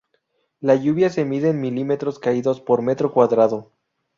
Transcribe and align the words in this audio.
La 0.61 0.73
lluvia 0.73 1.11
se 1.11 1.25
mide 1.25 1.49
en 1.51 1.61
milímetros 1.61 2.17
caídos 2.17 2.59
por 2.59 2.81
metro 2.81 3.13
cuadrado. 3.13 3.71